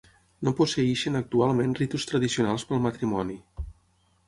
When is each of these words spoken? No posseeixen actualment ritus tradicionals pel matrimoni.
No 0.45 0.53
posseeixen 0.59 1.19
actualment 1.19 1.77
ritus 1.81 2.09
tradicionals 2.13 2.67
pel 2.73 2.83
matrimoni. 2.89 3.39